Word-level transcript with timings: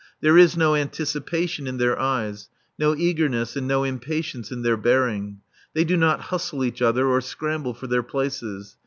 There 0.19 0.35
is 0.35 0.57
no 0.57 0.73
anticipation 0.73 1.67
in 1.67 1.77
their 1.77 1.99
eyes; 1.99 2.49
no 2.79 2.95
eagerness 2.95 3.55
and 3.55 3.67
no 3.67 3.83
impatience 3.83 4.51
in 4.51 4.63
their 4.63 4.75
bearing. 4.75 5.41
They 5.75 5.83
do 5.83 5.95
not 5.95 6.21
hustle 6.21 6.63
each 6.63 6.81
other 6.81 7.05
or 7.07 7.21
scramble 7.21 7.75
for 7.75 7.85
their 7.85 8.01
places. 8.01 8.77